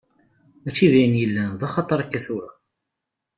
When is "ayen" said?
0.97-1.19